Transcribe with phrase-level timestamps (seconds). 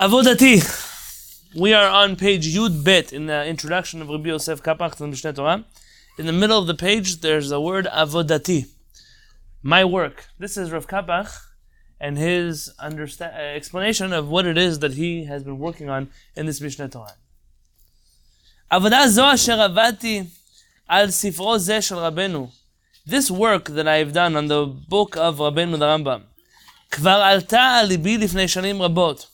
[0.00, 0.60] Avodati.
[1.54, 5.06] We are on page Yud Bet in the introduction of Rabbi Yosef Kapach to the
[5.06, 5.64] Mishneh Torah.
[6.18, 8.66] In the middle of the page, there's a word Avodati.
[9.62, 10.26] My work.
[10.38, 11.30] This is Rav Kapach
[11.98, 16.10] and his understa- uh, explanation of what it is that he has been working on
[16.36, 17.16] in this Mishneh Torah.
[18.70, 20.22] עבודה זו אשר עבדתי
[20.88, 22.50] על ספרו זה של רבנו.
[23.08, 26.20] This work that I have done on the book of Rabbeinu the Rambam
[26.90, 29.29] כבר עלתה על ליבי לפני שנים רבות.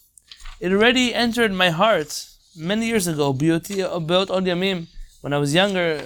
[0.60, 4.84] It already entered my heart many years ago, בהיותי באות עוד ימים,
[5.24, 6.02] when I was younger.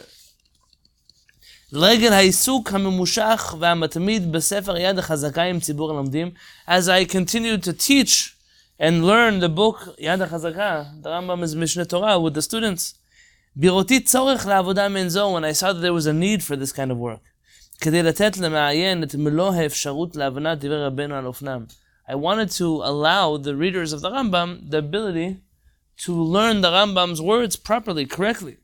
[1.72, 6.30] לרגל העיסוק הממושך והמתמיד בספר יד החזקה עם ציבור הלומדים,
[6.68, 8.36] as I continued to teach
[8.80, 12.94] and learn the book יד החזקה, the Rambam is Mishneh Torah with the students.
[13.56, 16.72] בראותי צורך לעבודה מעין זו, when I saw that there was a need for this
[16.72, 17.28] kind of work.
[17.80, 21.64] כדי לתת למעיין את מלוא האפשרות להבנת דברי רבנו על אופנם.
[22.08, 25.38] I wanted to allow the readers of the Rambam the ability
[26.04, 28.56] to learn the Rambam's words properly, correctly.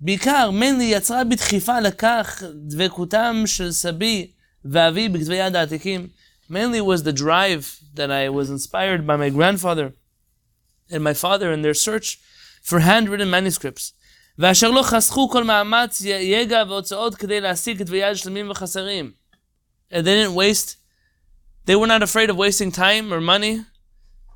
[0.00, 4.30] בעיקר, mainly יצרה בדחיפה לכך דבקותם של סבי
[4.64, 6.08] ואבי בכתבי יד העתיקים.
[6.50, 9.92] Mainly was the drive that I was inspired by my grandfather
[10.90, 12.18] and my father in their search
[12.62, 13.92] for handwritten manuscripts.
[14.38, 19.12] ואשר לא חסכו כל מאמץ, יגע והוצאות כדי להשיג כתבי יד שלמים וחסרים.
[19.92, 20.76] And they didn't waste,
[21.66, 23.64] they were not afraid of wasting time or money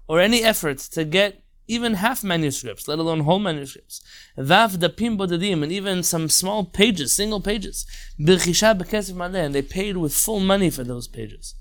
[0.06, 4.02] or any effort to get even half manuscripts, let alone whole manuscripts.
[4.38, 7.86] ואף דפים בודדים, and even some small pages, single pages.
[8.18, 11.54] ברכישה בכסף מלא, and they paid with full money for those pages.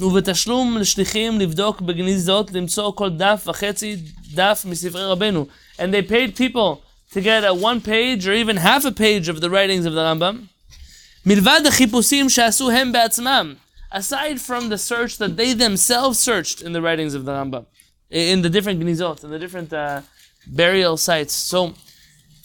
[0.00, 3.96] ובתשלום לשליחים לבדוק בגניזות למצוא כל דף וחצי
[4.34, 5.46] דף מספרי רבנו.
[5.78, 9.40] And they paid people to get a one page or even half a page of
[9.40, 10.46] the writings of the Rambam.
[11.26, 13.54] מלבד החיפושים שעשו הם בעצמם.
[13.91, 17.65] Aside from the search that they themselves searched in the writings of the Rambam.
[18.09, 20.01] In the different gnizot, in the different uh,
[20.47, 21.33] burial sites.
[21.33, 21.73] So,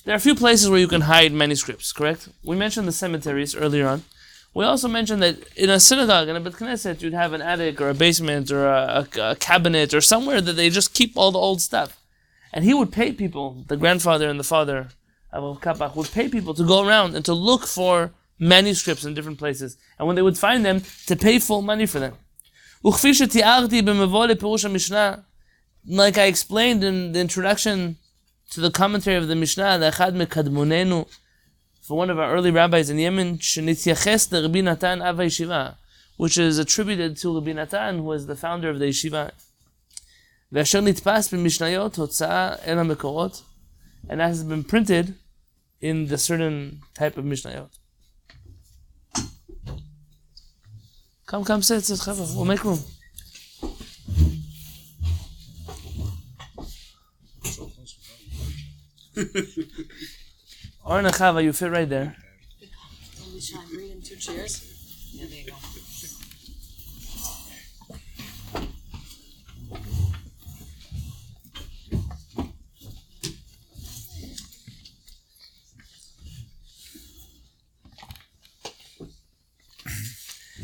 [0.04, 2.28] there are a few places where you can hide manuscripts, correct?
[2.44, 4.04] We mentioned the cemeteries earlier on.
[4.52, 7.80] We also mentioned that in a synagogue, in a Bet Knesset, you'd have an attic
[7.80, 11.32] or a basement or a, a, a cabinet or somewhere that they just keep all
[11.32, 11.98] the old stuff.
[12.52, 14.88] And he would pay people, the grandfather and the father
[15.32, 19.38] of Kapach would pay people to go around and to look for manuscripts in different
[19.38, 22.14] places, and when they would find them, to pay full money for them.
[25.86, 27.96] Like I explained in the introduction
[28.50, 31.06] to the commentary of the Mishnah, the Echad Mekadmonenu,
[31.82, 35.76] for one of our early rabbis in Yemen, Shenityaches the Rabbi Natan Av HaYeshiva,
[36.16, 39.32] which is attributed to Rabbi Natan, who is the founder of the yeshiva.
[40.52, 43.42] ואשר נתפס במשניות הוצאה אל המקורות,
[44.08, 45.14] and that has been printed
[45.80, 47.70] in the certain type of Mishnayot.
[51.34, 52.32] Come, come, sit, sit, Chava.
[52.36, 52.78] We'll make room.
[60.84, 62.14] Arna Chava, you fit right there.
[63.40, 65.10] Shine, bring in two chairs.
[65.12, 65.56] Yeah, There you go.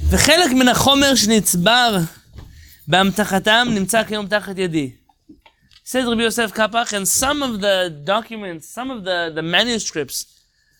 [0.09, 1.97] וחלק מן החומר שנצבר
[2.87, 4.91] באמתחתם נמצא כיום תחת ידי.
[5.87, 10.25] Says Rabbi Yosef Kapach, and some of the documents, some of the, the manuscripts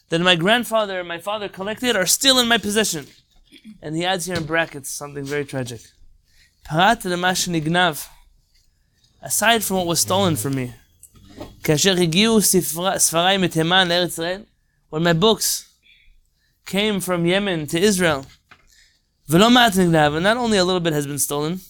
[0.09, 3.05] that my grandfather and my father collected are still in my possession.
[3.83, 5.81] And he adds here in brackets something very tragic.
[6.63, 7.95] פרט למה שנגנב,
[9.23, 10.71] aside from what was stolen from me,
[11.63, 14.41] כאשר הגיעו ספר- ספריי מתימן לארץ ישראל,
[14.91, 15.65] when my books
[16.65, 18.25] came from Yemen to Israel,
[19.38, 21.60] not only a little bit has been stolen,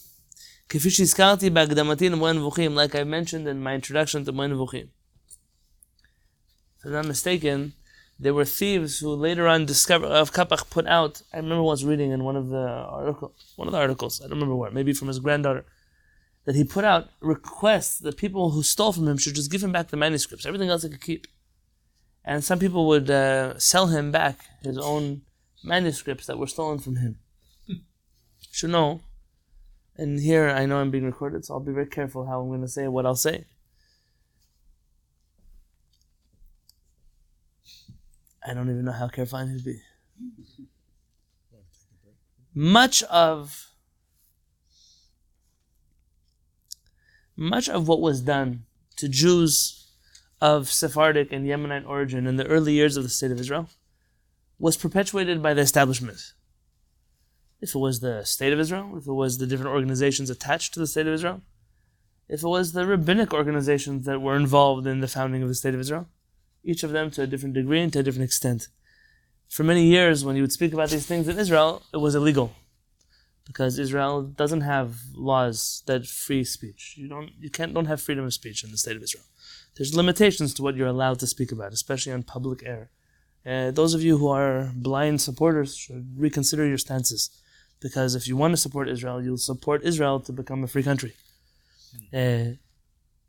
[2.75, 4.87] like I mentioned in my introduction to Moreh Nevuchim.
[6.79, 7.73] If I'm not mistaken,
[8.19, 12.09] there were thieves who later on discovered, of Kapach put out, I remember once reading
[12.11, 15.09] in one of the article, one of the articles, I don't remember where, maybe from
[15.09, 15.65] his granddaughter,
[16.45, 19.71] that he put out requests that people who stole from him should just give him
[19.71, 21.27] back the manuscripts, everything else he could keep.
[22.25, 25.21] And some people would uh, sell him back his own
[25.63, 27.19] manuscripts that were stolen from him.
[28.61, 29.01] Should know.
[29.97, 32.61] And here I know I'm being recorded, so I'll be very careful how I'm going
[32.61, 33.45] to say what I'll say.
[38.45, 39.79] I don't even know how careful I need to be.
[42.53, 43.73] Much of
[47.35, 48.65] much of what was done
[48.97, 49.87] to Jews
[50.39, 53.71] of Sephardic and Yemenite origin in the early years of the state of Israel
[54.59, 56.33] was perpetuated by the establishment.
[57.61, 60.79] If it was the state of Israel, if it was the different organizations attached to
[60.79, 61.41] the state of Israel,
[62.31, 65.73] if it was the rabbinic organizations that were involved in the founding of the State
[65.73, 66.07] of Israel,
[66.63, 68.69] each of them to a different degree and to a different extent.
[69.49, 72.53] For many years, when you would speak about these things in Israel, it was illegal
[73.45, 76.95] because Israel doesn't have laws that free speech.
[76.95, 79.25] You don't, you can't, don't have freedom of speech in the state of Israel.
[79.75, 82.91] There's limitations to what you're allowed to speak about, especially on public air.
[83.45, 87.29] Uh, those of you who are blind supporters should reconsider your stances,
[87.81, 91.13] because if you want to support Israel, you'll support Israel to become a free country.
[92.13, 92.55] Uh,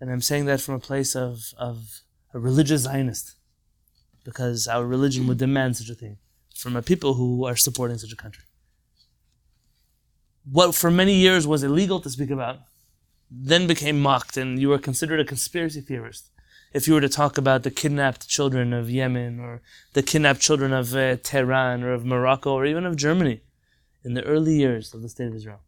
[0.00, 2.02] and I'm saying that from a place of, of
[2.34, 3.34] a religious Zionist,
[4.24, 6.18] because our religion would demand such a thing
[6.54, 8.44] from a people who are supporting such a country.
[10.44, 12.58] What for many years was illegal to speak about
[13.34, 16.28] then became mocked and you were considered a conspiracy theorist.
[16.74, 19.62] If you were to talk about the kidnapped children of Yemen or
[19.94, 23.40] the kidnapped children of uh, Tehran or of Morocco or even of Germany
[24.04, 25.60] in the early years of the State of Israel.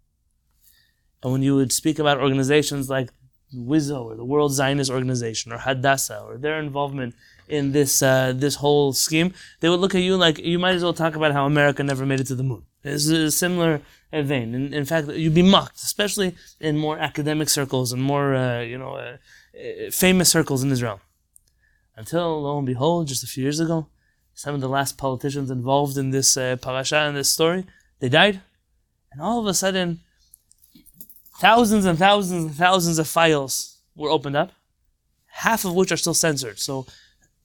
[1.22, 3.10] And when you would speak about organizations like
[3.54, 7.14] WIZO or the World Zionist Organization or Hadassah or their involvement
[7.48, 10.82] in this uh, this whole scheme, they would look at you like you might as
[10.82, 12.64] well talk about how America never made it to the moon.
[12.82, 13.80] It's a similar
[14.12, 14.54] vein.
[14.54, 18.78] In, in fact, you'd be mocked, especially in more academic circles and more uh, you
[18.78, 19.16] know uh,
[19.90, 21.00] famous circles in Israel.
[21.96, 23.86] Until lo and behold, just a few years ago,
[24.34, 27.64] some of the last politicians involved in this uh, parasha in this story,
[28.04, 28.42] they died,
[29.12, 30.00] and all of a sudden,
[31.38, 34.52] thousands and thousands and thousands of files were opened up,
[35.26, 36.58] half of which are still censored.
[36.58, 36.86] So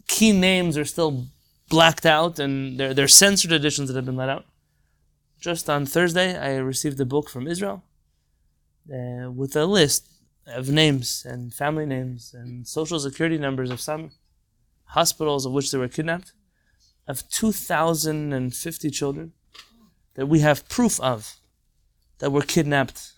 [0.09, 1.27] key names are still
[1.69, 4.47] blacked out and they're, they're censored editions that have been let out.
[5.39, 7.81] Just on Thursday, I received a book from Israel
[8.94, 10.09] uh, with a list
[10.45, 14.11] of names and family names and social security numbers of some
[14.88, 16.33] hospitals of which they were kidnapped,
[17.07, 19.31] of 2,050 children
[20.19, 21.38] that we have proof of
[22.18, 23.13] that were kidnapped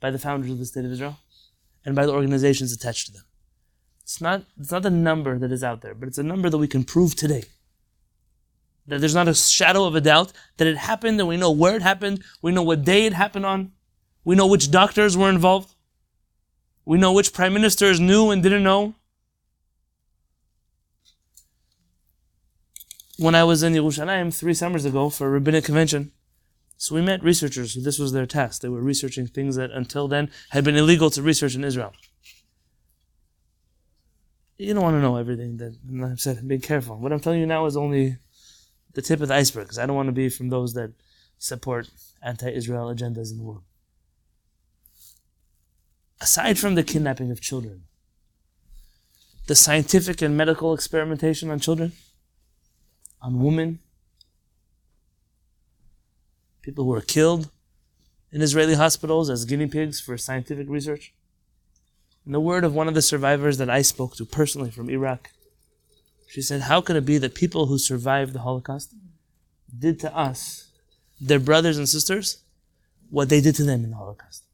[0.00, 1.16] by the founders of the State of Israel
[1.82, 3.22] and by the organizations attached to them.
[4.02, 6.58] It's not, it's not a number that is out there, but it's a number that
[6.58, 7.44] we can prove today.
[8.86, 11.74] That there's not a shadow of a doubt that it happened and we know where
[11.74, 13.72] it happened, we know what day it happened on,
[14.22, 15.74] we know which doctors were involved,
[16.84, 18.94] we know which prime ministers knew and didn't know.
[23.20, 26.12] When I was in Yerushalayim three summers ago for a rabbinic convention,
[26.76, 28.62] so we met researchers this was their task.
[28.62, 31.92] They were researching things that until then had been illegal to research in Israel
[34.60, 35.74] you don't want to know everything that
[36.04, 36.46] I've said.
[36.46, 36.98] Be careful.
[36.98, 38.16] What I'm telling you now is only
[38.92, 40.92] the tip of the iceberg, because I don't want to be from those that
[41.38, 41.88] support
[42.22, 43.62] anti-Israel agendas in the world.
[46.20, 47.84] Aside from the kidnapping of children,
[49.46, 51.92] the scientific and medical experimentation on children,
[53.22, 53.78] on women,
[56.62, 57.50] people who are killed
[58.32, 61.12] in Israeli hospitals as guinea pigs for scientific research,
[62.26, 65.30] in the word of one of the survivors that I spoke to personally from Iraq,
[66.28, 68.94] she said, How could it be that people who survived the Holocaust
[69.76, 70.70] did to us,
[71.20, 72.44] their brothers and sisters,
[73.10, 74.44] what they did to them in the Holocaust?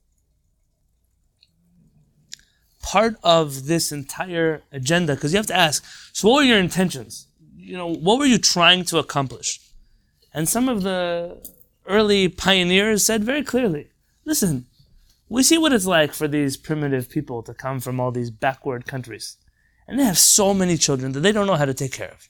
[2.80, 7.25] Part of this entire agenda, because you have to ask, so what were your intentions?
[7.66, 9.58] You know, what were you trying to accomplish?
[10.32, 11.36] And some of the
[11.84, 13.88] early pioneers said very clearly,
[14.24, 14.66] listen,
[15.28, 18.86] we see what it's like for these primitive people to come from all these backward
[18.86, 19.36] countries.
[19.88, 22.28] And they have so many children that they don't know how to take care of.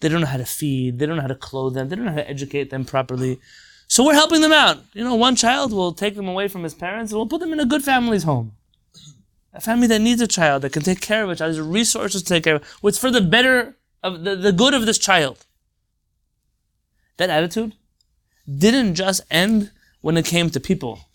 [0.00, 1.00] They don't know how to feed.
[1.00, 1.88] They don't know how to clothe them.
[1.88, 3.40] They don't know how to educate them properly.
[3.88, 4.78] So we're helping them out.
[4.92, 7.52] You know, one child will take them away from his parents and we'll put them
[7.52, 8.52] in a good family's home.
[9.52, 12.22] A family that needs a child, that can take care of a child, has resources
[12.22, 13.74] to take care of, what's for the better
[14.06, 15.44] of the, the good of this child.
[17.16, 17.74] That attitude
[18.46, 19.70] didn't just end
[20.00, 21.06] when it came to people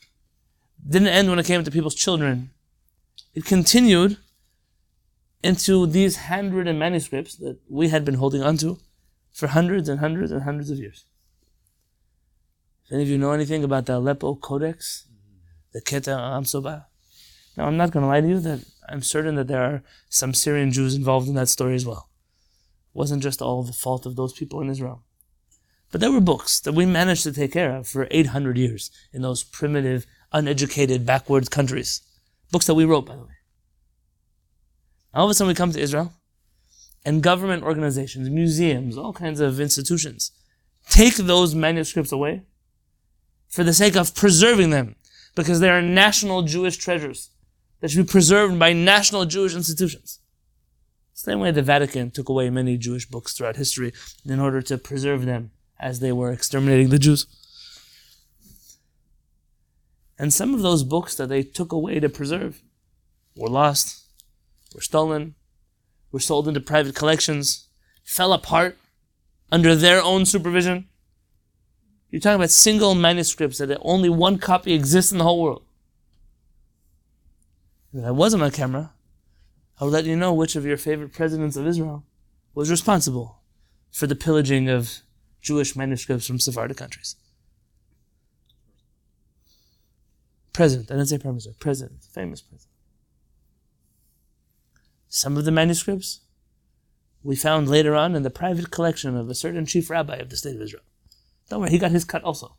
[0.88, 2.52] didn't end when it came to people's children.
[3.34, 4.18] It continued
[5.44, 8.78] into these handwritten manuscripts that we had been holding onto
[9.32, 11.06] for hundreds and hundreds and hundreds of years.
[12.86, 15.06] If any of you know anything about the Aleppo Codex,
[15.72, 16.88] the Keter Aram Soba,
[17.58, 20.34] now I'm not going to lie to you that I'm certain that there are some
[20.34, 22.10] Syrian Jews involved in that story as well.
[22.94, 25.04] Wasn't just all the fault of those people in Israel.
[25.92, 29.22] But there were books that we managed to take care of for 800 years in
[29.22, 32.02] those primitive uneducated, backwards countries.
[32.52, 33.36] Books that we wrote, by the way.
[35.14, 36.14] All of a sudden, we come to Israel,
[37.04, 40.32] and government organizations, museums, all kinds of institutions
[40.90, 42.44] take those manuscripts away
[43.48, 44.96] for the sake of preserving them,
[45.36, 47.32] because they are national Jewish treasures
[47.80, 50.20] that should be preserved by national Jewish institutions.
[51.22, 53.94] Same way the Vatican took away many Jewish books throughout history
[54.26, 57.28] in order to preserve them as they were exterminating the Jews.
[60.18, 62.64] And some of those books that they took away to preserve
[63.36, 64.08] were lost,
[64.74, 65.36] were stolen,
[66.12, 67.68] were sold into private collections,
[68.04, 68.80] fell apart
[69.52, 70.88] under their own supervision.
[72.10, 75.62] You're talking about single manuscripts that only one copy exists in the whole world.
[77.94, 78.94] That wasn't on camera,
[79.82, 82.06] I would let you know which of your favorite presidents of Israel
[82.54, 83.40] was responsible
[83.92, 85.00] for the pillaging of
[85.42, 87.16] Jewish manuscripts from Sephardic countries.
[90.54, 92.70] President, I didn't say prime minister, president, famous president.
[95.08, 96.20] Some of the manuscripts
[97.24, 100.38] we found later on in the private collection of a certain chief rabbi of the
[100.38, 100.84] state of Israel.
[101.50, 102.56] Don't worry, he got his cut also.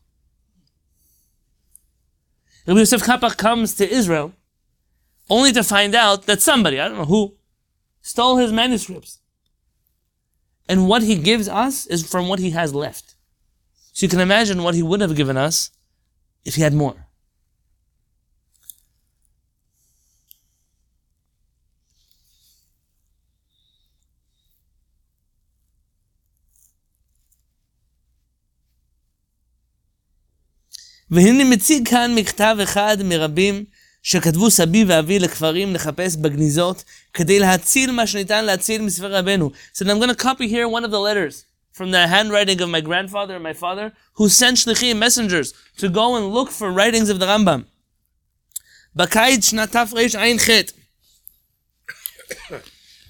[2.67, 4.33] Rabbi Yosef Kapach comes to Israel
[5.30, 7.34] only to find out that somebody, I don't know who,
[8.02, 9.20] stole his manuscripts.
[10.68, 13.14] And what he gives us is from what he has left.
[13.92, 15.70] So you can imagine what he would have given us
[16.44, 17.08] if he had more.
[31.10, 33.64] והנה מציג כאן מכתב אחד מרבים
[34.03, 36.83] שכתבו סבי ואבי לכפרים לחפש בגניזות
[37.13, 39.51] כדי להציל מה שניתן להציל מספר רבנו.
[39.75, 42.81] So I'm going to copy here one of the letters from the handwriting of my
[42.81, 47.19] grandfather and my father who sent shlichim messengers to go and look for writings of
[47.19, 47.63] the Rambam.
[48.95, 50.49] בקיץ שנת תרע"ח.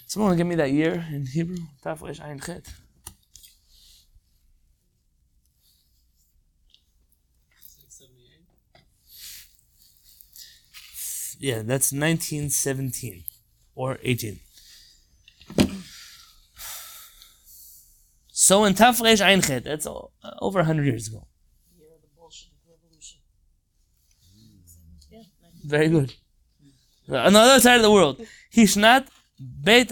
[0.07, 1.57] Someone give me that year in Hebrew?
[1.83, 2.82] תרע"ח.
[11.43, 13.25] Yeah, that's 1917
[13.75, 14.39] or 18.
[18.31, 21.27] So in Tafresh Einchet, that's o- uh, over 100 years ago.
[21.77, 23.19] Year of the Bolshevik Revolution.
[25.11, 25.23] Yeah,
[25.65, 26.13] Very good.
[27.09, 28.21] On the side of the world,
[28.55, 29.07] Hishnat
[29.37, 29.89] Bet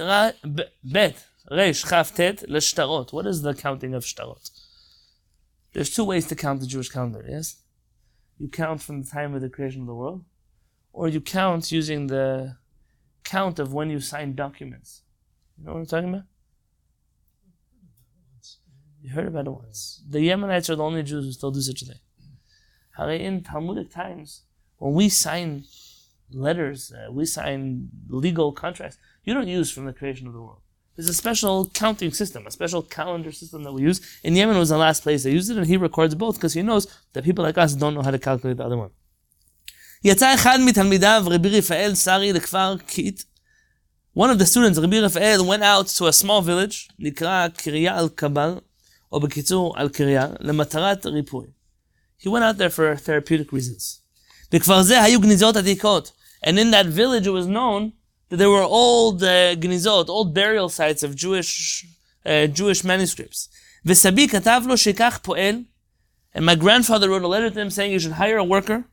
[0.86, 3.12] Bet Resh Chavtet Leshtarot.
[3.12, 4.50] What is the counting of Shtarot?
[5.74, 7.58] There's two ways to count the Jewish calendar, yes?
[8.40, 10.24] You count from the time of the creation of the world,
[10.94, 12.58] or you count using the
[13.24, 15.04] count of when you sign documents.
[15.58, 16.24] You know what I'm talking about?
[19.02, 20.04] You heard about it once.
[20.08, 22.00] The Yemenites are the only Jews who still do such a thing.
[23.20, 24.44] In Talmudic times,
[24.78, 25.64] when we sign
[26.32, 30.62] letters, uh, we sign legal contracts, you don't use from the creation of the world.
[30.96, 34.02] There's a special counting system, a special calendar system that we use.
[34.24, 36.62] In Yemen was the last place they used it, and he records both because he
[36.62, 38.92] knows that people like us don't know how to calculate the other one.
[40.05, 43.23] יצא אחד מתלמידיו, רבי רפאל סרי, לכפר קיט.
[44.19, 48.09] One of the students, רבי רפאל, went out to a small village, נקרא קריה על
[48.09, 48.59] קבל,
[49.13, 51.47] או בקיצור, על קריה, למטרת ריפוי.
[52.21, 54.01] He went out there for therapeutic reasons.
[54.53, 56.13] בכפר זה היו גניזות עתיקות.
[56.47, 57.93] And in that village it was known
[58.31, 61.85] that there were old uh, גניזות, old burial sites of Jewish,
[62.27, 63.49] uh, Jewish manuscripts.
[63.87, 65.63] וסבי כתב לו שיקח פועל,
[66.35, 68.85] and my grandfather wrote a letter to him saying you should hire a worker,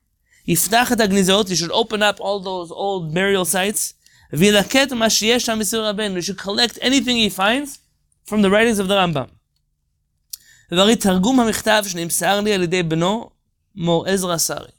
[0.48, 3.94] יפתח את הגניזות, you should open up all those old burial sites,
[4.34, 7.80] וילקט מה שיש שם מסיר רבנו, you should collect anything he finds
[8.26, 9.30] from the writings of the Rambam.
[10.72, 13.30] והרי תרגום המכתב שנמסר לי על ידי בנו,
[13.76, 14.72] מור עזרא סרי.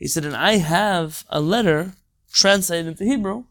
[0.00, 1.92] He said, and I have a letter
[2.32, 3.44] translated into Hebrew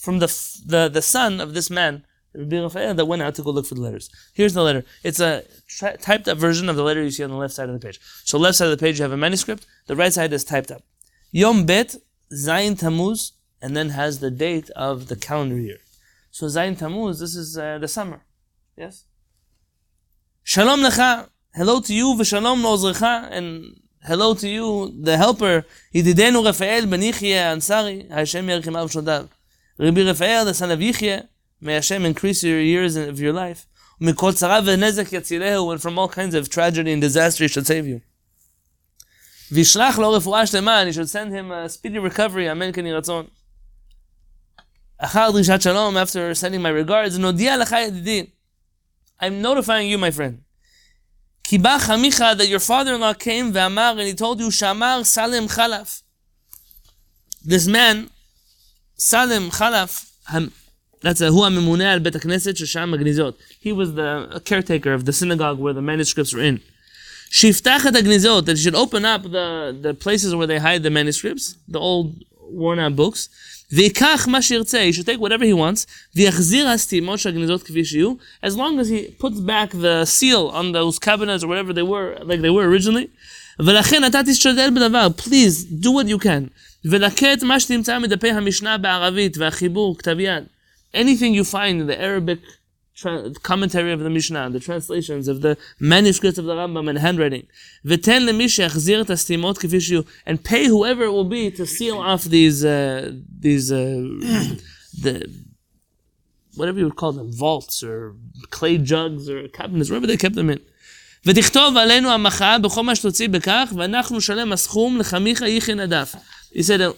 [0.00, 3.42] from the, f- the, the son of this man, Rabbi Raphael, that went out to
[3.42, 4.10] go look for the letters.
[4.34, 4.84] Here's the letter.
[5.04, 7.68] It's a tra- typed up version of the letter you see on the left side
[7.68, 8.00] of the page.
[8.24, 10.72] So left side of the page you have a manuscript, the right side is typed
[10.72, 10.82] up.
[11.31, 11.95] Yom Bet,
[12.33, 15.77] Zayin Tammuz, and then has the date of the calendar year.
[16.31, 18.21] So Zayin Tammuz, this is uh, the summer.
[18.75, 19.05] Yes?
[20.43, 26.87] Shalom Lecha, hello to you, V'shalom Lozrecha, and hello to you, the helper, Yididenu Rafael
[26.87, 29.29] ben Yichye Ansari, Hashem Yerchim Av Shodav.
[29.77, 31.27] Rabbi Rafael, the son of Yichye,
[31.61, 33.67] may Hashem increase your years of your life.
[34.01, 38.01] And from all kinds of tragedy and disaster, He should save you.
[39.52, 42.94] וישלח לו רפואה שלמה, and he should send him a speedy recovery, אמן כן יהי
[42.94, 43.26] רצון.
[44.98, 48.26] אחר דרישת שלום, after sending my regards, נודיע לך ידידי,
[49.20, 50.34] I'm notifying you, my friend.
[51.44, 56.02] כי בא חמיך that your father-in-law came ואמר, and he told you, שאמר סלם חלף.
[57.46, 57.96] This man,
[58.98, 60.50] סלם חלף, המ-
[61.04, 63.38] that's a, הוא הממונה על בית הכנסת ששם הגניזות.
[63.62, 66.58] He was the caretaker of the synagogue where the manuscripts were in.
[67.30, 70.90] שיפתח את הגניזות, that he should open up the, the places where they hide the
[70.90, 72.14] manuscripts, the old
[72.50, 73.28] worn out books,
[73.72, 75.86] ויקח מה שירצה, he should take whatever he wants,
[76.16, 78.14] ויחזיר הסתימות של הגניזות כפי שיהיו,
[78.46, 82.16] as long as he puts back the seal on those cabinets or whatever they were,
[82.20, 83.06] like they were originally,
[83.58, 86.48] ולכן אתה תשתדל בדבר, please, do what you can.
[86.84, 90.44] ולקט את מה שתמצא מדפי המשנה בערבית והחיבור, כתב יד.
[90.94, 92.40] Anything you find in the Arabic
[92.98, 97.46] tra- commentary of the Mishnah, the translations of the manuscripts of the Rambam and handwriting.
[97.84, 100.02] ותן למי שיחזיר את הסתימות כפי שיהיו.
[100.26, 104.56] And pay whoever it will be to seal off these, uh, these, uh,
[105.02, 105.28] the,
[106.56, 108.14] whatever you would call them, vaults or
[108.50, 110.60] clay jugs or cabinets, wherever they kept them in.
[111.26, 116.14] ותכתוב עלינו המחאה בכל מה שתוציא בכך, ואנחנו נשלם הסכום לחמיך יחי נדף.
[116.54, 116.92] He said, uh,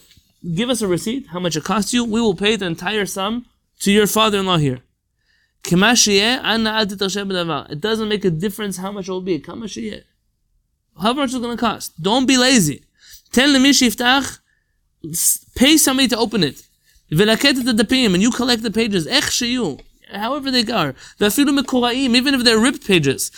[0.54, 3.46] give us a receipt, how much it costs you, we will pay the entire sum
[3.80, 4.80] to your father-in-law here.
[5.63, 5.75] It
[7.79, 9.39] doesn't make a difference how much it will be.
[9.39, 12.01] How much it's going to cost.
[12.01, 12.83] Don't be lazy.
[13.31, 13.49] Tell
[15.55, 16.63] Pay somebody to open it.
[17.09, 19.07] And you collect the pages.
[20.11, 20.95] However they are.
[21.19, 23.31] Even if they're ripped pages.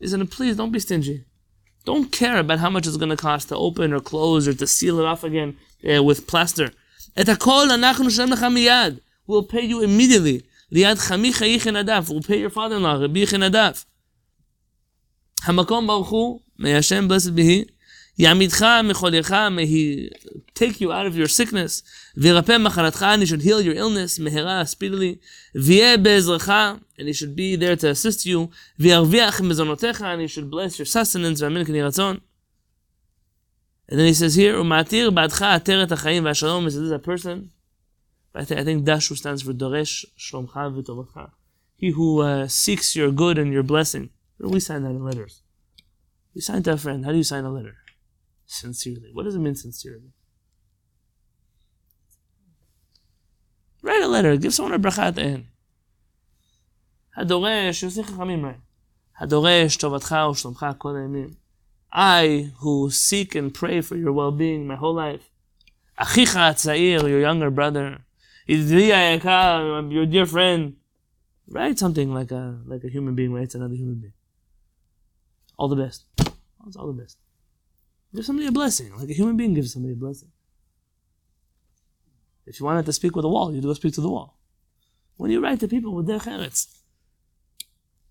[0.00, 1.24] Listen, please don't be stingy.
[1.84, 4.66] Don't care about how much it's going to cost to open or close or to
[4.66, 5.56] seal it off again
[5.88, 6.72] uh, with plaster.
[7.21, 8.97] את הכל אנחנו נשלם לך מיד.
[9.29, 10.47] We'll pay you immediately.
[10.71, 12.09] ליד חמיך יחי נדף.
[12.09, 13.85] We'll pay your father-in-law, רבי יחי נדף.
[15.43, 17.71] המקום ברוך הוא, may Hashem blessed be he,
[18.19, 20.09] יעמידך מחולייך, may he
[20.53, 21.83] take you out of your sickness,
[22.17, 25.15] וירפא מחלתך, and he should heal your illness, מהרה, speedily,
[25.55, 28.47] ויהיה בעזרך, and he should be there to assist you,
[28.79, 32.17] וירוויח מזונותיך, and he should bless your sustenance, ואמן כן יהי רצון.
[33.89, 36.99] And then he says here, ומעתיר בעדך עטרת החיים והשלום, he says, this is a
[36.99, 37.49] person,
[38.35, 41.19] I think, I think Dashu stands for דורש שלומך וטובתך.
[41.77, 44.09] He who uh, seeks your good and your blessing.
[44.39, 45.41] We sign that in letters.
[46.33, 47.05] You sign to a friend.
[47.05, 47.75] How do you sign a letter?
[48.45, 49.11] Sincerely.
[49.13, 50.11] What does it mean sincerely?
[53.81, 54.37] Write a letter.
[54.37, 55.45] Give someone a bracha at the end.
[57.17, 58.61] הדורש, יוסי חכמים right?
[59.19, 61.36] הדורש טובתך ושלומך כל הימים.
[61.92, 65.30] I, who seek and pray for your well being my whole life,
[65.98, 68.04] Achicha Atzair, your younger brother,
[68.46, 70.76] your dear friend,
[71.48, 74.12] write something like a, like a human being writes another human being.
[75.58, 76.04] All the best.
[76.66, 77.18] It's all the best.
[78.14, 80.30] Give somebody a blessing, like a human being gives somebody a blessing.
[82.46, 84.38] If you wanted to speak with a wall, you do speak to the wall.
[85.16, 86.68] When you write to people with their chavetz,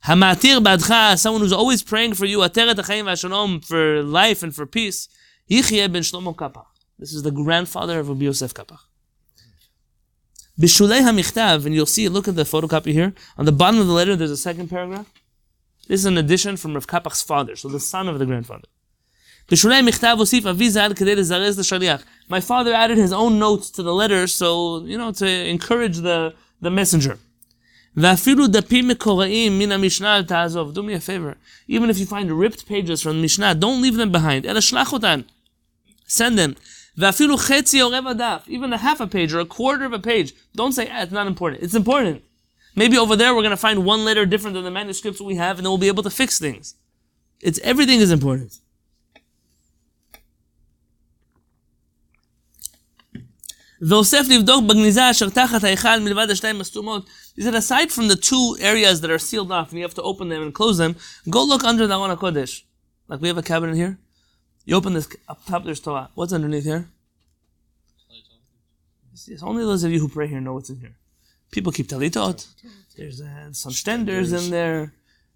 [0.05, 4.65] Hamatir badcha, someone who's always praying for you, ateret achayim v'ashalom, for life and for
[4.65, 5.09] peace,
[5.49, 6.65] Yichye ben Shlomo Kapach.
[6.99, 8.79] This is the grandfather of Rabbi Yosef Kapach.
[10.59, 13.13] Bishulei HaMichtav, and you'll see, look at the photocopy here.
[13.37, 15.05] On the bottom of the letter, there's a second paragraph.
[15.87, 18.67] This is an addition from Rav Kapach's father, so the son of the grandfather.
[19.47, 22.03] Bishulei HaMichtav osif avizad kedei lezarez l'shaliach.
[22.27, 26.33] My father added his own notes to the letter, so, you know, to encourage the,
[26.59, 27.19] the messenger.
[27.97, 28.03] Do
[30.83, 31.37] me a favor.
[31.67, 34.45] Even if you find ripped pages from Mishnah, don't leave them behind.
[36.05, 36.55] Send them.
[36.99, 40.33] Even a half a page or a quarter of a page.
[40.55, 41.63] Don't say, ah, it's not important.
[41.63, 42.23] It's important.
[42.75, 45.57] Maybe over there we're going to find one letter different than the manuscripts we have
[45.57, 46.75] and then we'll be able to fix things.
[47.41, 48.59] It's everything is important.
[53.81, 57.05] Vosef Livdok Bagniza Asher Tachat Haichal Milvad Hashtayim Astumot.
[57.35, 60.01] He said, aside from the two areas that are sealed off and you have to
[60.01, 60.95] open them and close them,
[61.29, 62.63] go look under the Aron HaKodesh.
[63.07, 63.99] Like we have a cabinet here.
[64.65, 66.09] You open this, up top there's Torah.
[66.15, 66.89] What's underneath here?
[69.27, 70.95] Yes, only those of you who pray here know what's in here.
[71.51, 72.47] People keep talitot.
[72.95, 74.93] There's uh, some stenders in there,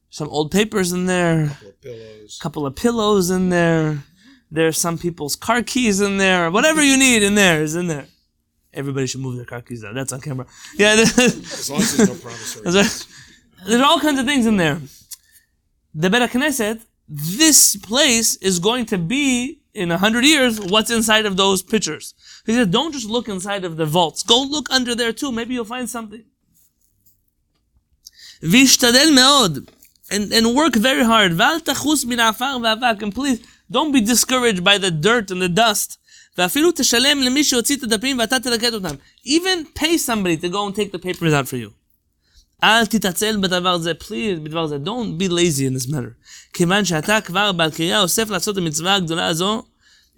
[0.10, 4.04] some old papers in there, couple of pillows, couple of pillows in there.
[4.50, 6.52] There's some people's car keys in there.
[6.52, 8.08] Whatever you need in there is in there
[8.74, 9.94] everybody should move their car keys now.
[9.94, 10.46] That's on camera.
[10.76, 10.94] Yeah.
[11.00, 13.08] as long as there's no promissory.
[13.68, 14.82] There's all kinds of things in there.
[15.94, 20.60] The Beta Knesset, this place is going to be in a hundred years.
[20.60, 22.14] What's inside of those pictures?
[22.46, 24.24] He said, don't just look inside of the vaults.
[24.24, 25.32] Go look under there too.
[25.32, 26.24] Maybe you'll find something.
[28.42, 29.70] Vishtadel meod.
[30.10, 31.34] And, and work very hard.
[31.34, 32.04] Val tachus
[33.02, 35.98] And please, don't be discouraged by the dirt and the dust.
[36.39, 38.95] ואפילו תשלם למי שהוציא את הדפים ואתה תלקט אותם.
[39.27, 41.71] Even pay somebody to go and take the papers out for you.
[42.65, 44.77] אל תתעצל בדבר זה, please, בדבר זה.
[44.85, 46.13] Don't be lazy in this matter.
[46.53, 49.67] כיוון שאתה כבר בעל קריאה אוסף לעשות את המצווה הגדולה הזו,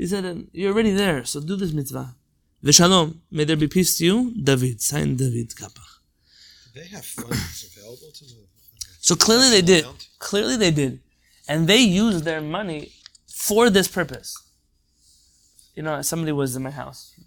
[0.00, 2.04] he said, you're already there, so do this מצווה.
[2.64, 6.00] ושלום, may there be peace to you, דוד, sign דוד קפח.
[6.74, 8.48] They have funds available to them.
[9.00, 9.84] So clearly they did.
[9.84, 10.06] amount.
[10.18, 11.00] Clearly they did.
[11.48, 12.92] And they used their money
[13.46, 14.30] for this purpose.
[15.75, 17.19] You know, somebody was in my house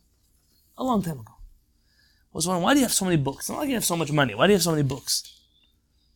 [0.78, 1.32] a long time ago.
[2.32, 3.48] Was wondering, why do you have so many books?
[3.48, 4.34] Not like you have so much money.
[4.34, 5.36] Why do you have so many books?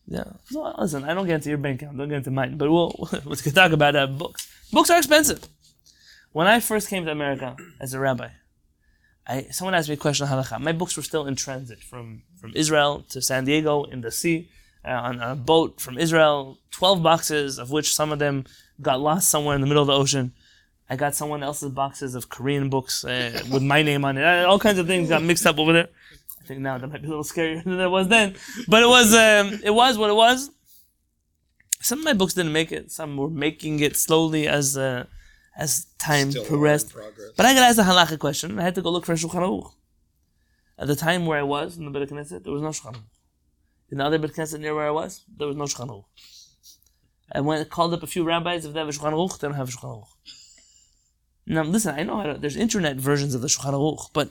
[0.05, 0.25] Yeah.
[0.45, 1.97] So, listen, I don't get into your bank account.
[1.97, 2.57] Don't get into mine.
[2.57, 4.47] But we'll we can talk about uh, books.
[4.71, 5.47] Books are expensive.
[6.31, 8.29] When I first came to America as a rabbi,
[9.27, 10.59] I someone asked me a question on halakha.
[10.59, 14.49] My books were still in transit from from Israel to San Diego in the sea
[14.85, 16.59] uh, on a boat from Israel.
[16.71, 18.45] Twelve boxes, of which some of them
[18.81, 20.33] got lost somewhere in the middle of the ocean.
[20.91, 24.23] I got someone else's boxes of Korean books uh, with my name on it.
[24.25, 25.87] Uh, All kinds of things got mixed up over there.
[26.41, 28.35] I think now that might be a little scarier than it was then,
[28.67, 30.49] but it was um, it was what it was.
[31.79, 32.91] Some of my books didn't make it.
[32.91, 35.05] Some were making it slowly as uh,
[35.55, 36.93] as time Still progressed.
[37.37, 38.59] But I got asked a halacha question.
[38.59, 39.71] I had to go look for a Shulchan Aruch.
[40.77, 43.11] At the time where I was in the Beit Knesset, there was no Shulchan Aruch.
[43.91, 46.05] In the other Beit Knesset near where I was, there was no Shulchan Aruch.
[47.33, 49.55] I went called up a few rabbis if they have a Shulchan Aruch, they don't
[49.55, 50.07] have a Shulchan Aruch.
[51.51, 54.29] Now listen, I know how to, there's internet versions of the Shulchan Aruch, but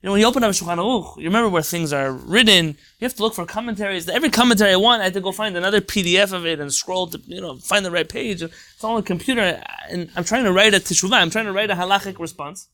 [0.00, 2.76] you know when you open up a Shulchan Aruch, you remember where things are written.
[3.00, 4.08] You have to look for commentaries.
[4.08, 7.08] Every commentary I want, I had to go find another PDF of it and scroll
[7.08, 8.42] to you know find the right page.
[8.42, 11.14] It's all on a computer, and I'm trying to write a teshuvah.
[11.14, 12.68] I'm trying to write a halachic response,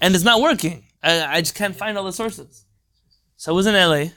[0.00, 0.84] and it's not working.
[1.04, 2.64] I, I just can't find all the sources.
[3.36, 4.10] So I was in LA.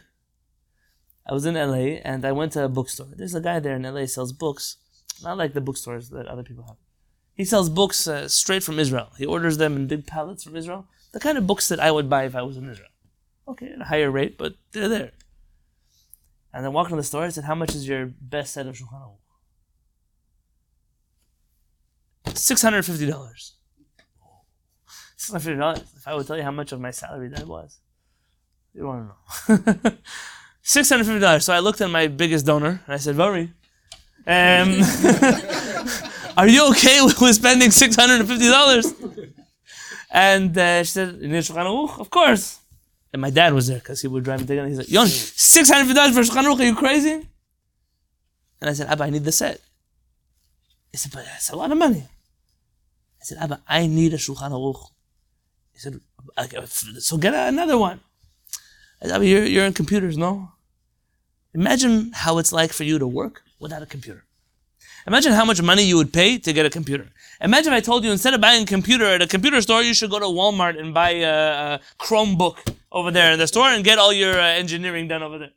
[1.28, 3.10] I was in LA, and I went to a bookstore.
[3.16, 4.78] There's a guy there in LA sells books,
[5.22, 6.78] not like the bookstores that other people have.
[7.40, 9.12] He sells books uh, straight from Israel.
[9.18, 10.88] He orders them in big pallets from Israel.
[11.14, 12.90] The kind of books that I would buy if I was in Israel.
[13.48, 15.12] Okay, at a higher rate, but they're there.
[16.54, 17.24] And I walked in the store.
[17.24, 19.14] I said, "How much is your best set of Shulchan
[22.26, 23.54] Aruch?" Six hundred fifty dollars.
[25.16, 25.84] Six hundred fifty dollars.
[25.96, 27.80] If I would tell you how much of my salary that was,
[28.74, 29.12] you want
[29.48, 29.94] to know.
[30.62, 31.46] Six hundred fifty dollars.
[31.46, 33.54] So I looked at my biggest donor and I said, "Vori,
[34.28, 34.84] um,
[36.40, 38.88] are you okay with, spending six hundred and fifty dollars?"
[40.10, 42.60] And uh, she said, "You need Shulchan Aruch, of course."
[43.12, 45.70] And my dad was there because he would drive me to He said, "Yon, six
[45.70, 46.60] hundred fifty dollars for Shulchan Aruch?
[46.62, 47.16] Are you crazy?"
[48.62, 49.60] And I said, "Abba, I need the set."
[50.92, 52.04] He said, "But that's a lot of money."
[53.22, 54.84] I said, "Abba, I need a Shulchan Aruch."
[55.74, 56.00] He said,
[56.38, 56.58] "Okay,
[57.10, 58.00] "So get another one."
[59.02, 60.54] I said, "Abba, you're, you're in computers, no?
[61.54, 64.24] Imagine how it's like for you to work without a computer.
[65.10, 67.08] Imagine how much money you would pay to get a computer.
[67.42, 69.96] Imagine if I told you instead of buying a computer at a computer store, you
[69.96, 73.84] should go to Walmart and buy a, a Chromebook over there in the store and
[73.84, 75.50] get all your uh, engineering done over there.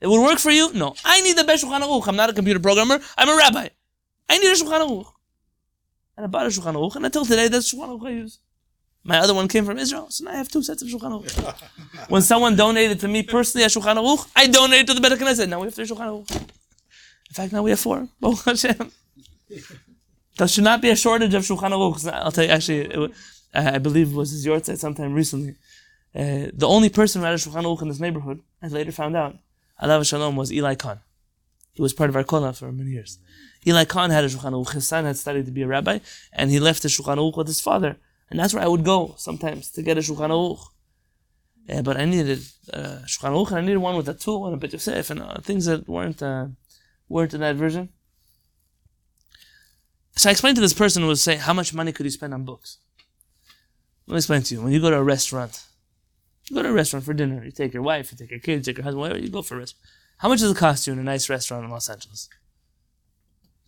[0.00, 0.72] It would work for you?
[0.72, 0.94] No.
[1.04, 2.08] I need the best Shulchan Aruch.
[2.08, 2.98] I'm not a computer programmer.
[3.18, 3.68] I'm a rabbi.
[4.30, 5.12] I need a Shulchan Aruch.
[6.16, 8.38] And I bought a Shulchan Aruch, and until today, that's Shulchan Aruch I use.
[9.04, 11.62] My other one came from Israel, so now I have two sets of Shulchan Aruch.
[12.08, 15.46] when someone donated to me personally a Shulchan Aruch, I donated to the Beit Knesset.
[15.46, 16.48] Now we have three Shulchan Aruch.
[17.30, 18.08] In fact, now we have four.
[20.38, 22.08] There should not be a shortage of Shulchan Aruch.
[22.12, 23.10] I'll tell you, actually, it,
[23.54, 25.56] uh, I believe it was his site sometime recently.
[26.14, 29.16] Uh, the only person who had a Shulchan Aruch in this neighborhood, I later found
[29.16, 29.36] out,
[29.82, 31.00] Alav Shalom, was Eli Khan.
[31.72, 33.18] He was part of our kola for many years.
[33.66, 34.74] Eli Khan had a Shulchan Aruch.
[34.74, 35.98] His son had studied to be a rabbi,
[36.32, 37.96] and he left the Shulchan Aruch with his father.
[38.30, 40.60] And that's where I would go sometimes to get a Shulchan Aruch.
[41.66, 42.40] Yeah, but I needed
[42.72, 45.20] uh, Shulchan Aruch, and I needed one with a Tur and a Beit Yosef, and
[45.20, 46.46] uh, things that weren't uh,
[47.08, 47.88] weren't in that version.
[50.16, 52.34] So I explained to this person who was saying, how much money could you spend
[52.34, 52.78] on books?
[54.06, 54.62] Let me explain to you.
[54.62, 55.62] When you go to a restaurant,
[56.48, 58.66] you go to a restaurant for dinner, you take your wife, you take your kids,
[58.66, 59.84] you take your husband, whatever, you go for a restaurant.
[60.18, 62.28] How much does it cost you in a nice restaurant in Los Angeles?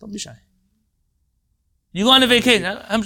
[0.00, 0.36] Don't be shy.
[1.92, 2.64] You go on a vacation.
[2.64, 3.02] how- how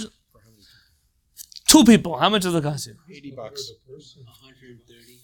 [1.67, 2.17] two people.
[2.17, 2.95] How much does it cost you?
[3.11, 3.71] 80 bucks.
[3.85, 5.17] 130,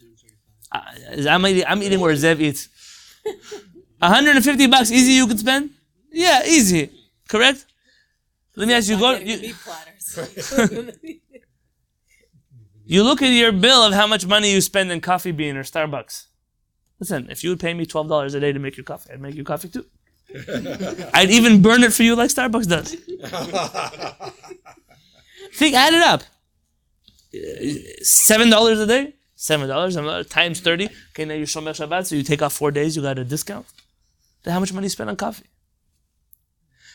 [0.71, 1.26] 135.
[1.26, 2.69] Uh, I'm eating, I'm eating where Zev eats.
[4.02, 5.70] 150 bucks, easy you could spend?
[6.12, 6.90] Yeah, easy.
[7.30, 7.66] Correct?
[8.56, 9.36] Let me ask you, go, you,
[12.86, 15.64] you look at your bill of how much money you spend in Coffee Bean or
[15.64, 16.26] Starbucks.
[17.00, 19.36] Listen, if you would pay me $12 a day to make your coffee, I'd make
[19.36, 19.86] you coffee too.
[21.14, 22.96] I'd even burn it for you like Starbucks does.
[25.54, 26.24] Think, add it up.
[27.34, 29.96] Uh, Seven dollars a day, seven dollars
[30.28, 30.88] times thirty.
[31.12, 33.66] Okay, now you're shomer Shabbat, so you take off four days, you got a discount.
[34.45, 35.45] How much money you spend on coffee?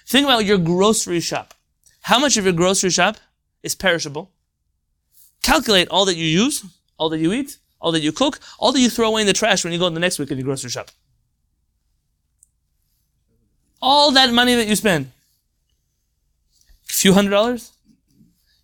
[0.06, 1.54] Think about your grocery shop.
[2.02, 3.16] How much of your grocery shop
[3.62, 4.30] is perishable?
[5.42, 6.64] Calculate all that you use,
[6.98, 9.32] all that you eat, all that you cook, all that you throw away in the
[9.32, 10.90] trash when you go in the next week in your grocery shop.
[13.82, 15.12] All that money that you spend.
[16.88, 17.72] A few hundred dollars?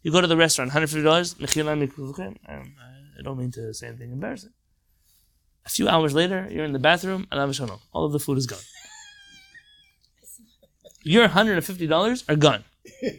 [0.03, 2.37] You go to the restaurant, $150, mechila mikuvchem.
[2.49, 2.75] Um,
[3.19, 4.51] I don't mean to say anything embarrassing.
[5.65, 7.71] A few hours later, you're in the bathroom, and.
[7.93, 8.59] All of the food is gone.
[11.05, 12.65] Your $150 are gone.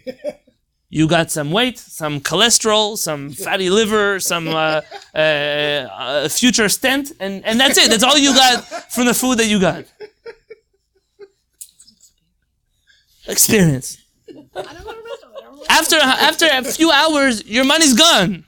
[0.94, 4.82] You got some weight, some cholesterol, some fatty liver, some uh,
[5.16, 7.90] uh, uh, future stent, and, and that's it.
[7.90, 9.86] That's all you got from the food that you got.
[13.28, 13.98] Experience.
[15.68, 18.46] After after a few hours, your money's gone.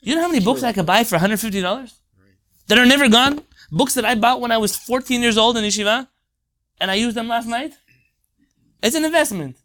[0.00, 1.92] You know how many books I could buy for $150?
[2.68, 3.42] That are never gone?
[3.70, 6.08] Books that I bought when I was 14 years old in yeshiva,
[6.80, 7.74] and I used them last night?
[8.84, 9.56] It's an investment.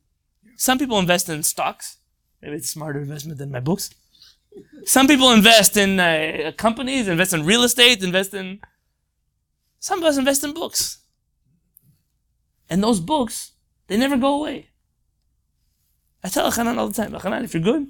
[0.55, 1.97] Some people invest in stocks.
[2.41, 3.89] Maybe it's a smarter investment than my books.
[4.86, 8.62] Some people invest in uh, companies, invest in real estate, invest in.
[9.82, 10.99] Some of us invest in books.
[12.69, 13.51] And those books,
[13.88, 14.69] they never go away.
[16.23, 17.88] I tell Hanan all the time, Hanan, if you're good,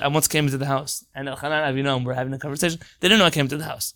[0.00, 2.80] I once came into the house, and Elchanan and Avinom were having a conversation.
[3.00, 3.94] They didn't know I came to the house.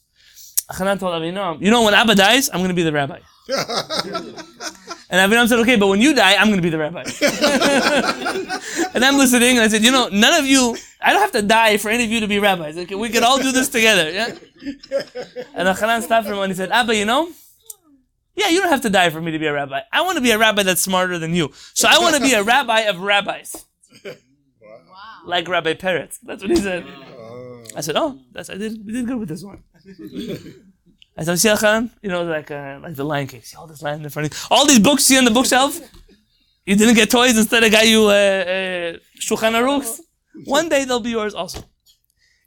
[0.71, 3.21] Elchanan told Avinom, you know, when Abba dies, I'm going to be the rabbi.
[5.11, 7.03] and Avinom said, okay, but when you die, I'm going to be the rabbi.
[8.95, 11.43] and I'm listening, and I said, you know, none of you, I don't have to
[11.43, 12.77] die for any of you to be rabbis.
[12.77, 14.11] Okay, we could all do this together.
[14.11, 14.35] Yeah?
[15.55, 17.31] And Elchanan stopped for him and he said, Abba, you know,
[18.35, 19.81] yeah, you don't have to die for me to be a rabbi.
[19.93, 21.51] I want to be a rabbi that's smarter than you.
[21.75, 23.65] So I want to be a rabbi of rabbis
[25.25, 26.19] like Rabbi Peretz.
[26.23, 26.85] That's what he said.
[26.87, 27.63] Oh.
[27.77, 29.63] I said, oh, that's I did we did good with this one.
[31.19, 33.43] I said, see Khan, you know, like uh, like the Lion King.
[33.43, 34.39] See all this land in front of you.
[34.53, 35.81] All these books you see on the bookshelf.
[36.65, 37.37] You didn't get toys.
[37.37, 39.99] Instead, I got you uh, uh, Shulchan Aruchs.
[40.45, 41.65] One day they'll be yours also.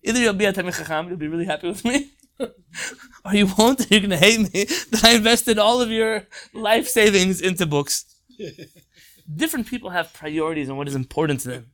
[0.03, 3.91] Either you'll be a Talmid Chacham, you'll be really happy with me, or you won't.
[3.91, 8.05] You're gonna hate me that I invested all of your life savings into books.
[9.35, 11.71] Different people have priorities and what is important to them.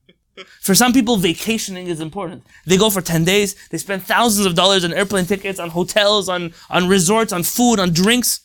[0.62, 2.46] For some people, vacationing is important.
[2.66, 6.30] They go for 10 days, they spend thousands of dollars on airplane tickets, on hotels,
[6.30, 8.42] on, on resorts, on food, on drinks.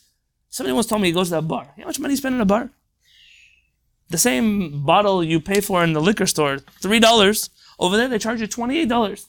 [0.49, 1.63] Somebody once told me he goes to a bar.
[1.75, 2.69] You know how much money you spend in a bar?
[4.09, 7.49] The same bottle you pay for in the liquor store, $3.
[7.79, 9.27] Over there, they charge you $28.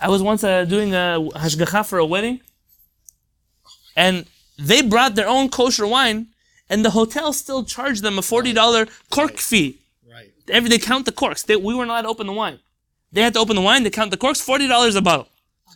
[0.00, 2.40] I was once uh, doing a hashgacha for a wedding,
[3.96, 4.26] and
[4.58, 6.28] they brought their own kosher wine
[6.68, 9.80] and the hotel still charged them a $40 cork fee.
[10.10, 10.32] Right.
[10.48, 11.42] Every, they count the corks.
[11.42, 12.60] They, we weren't allowed to open the wine.
[13.12, 15.28] They had to open the wine, they count the corks, $40 a bottle.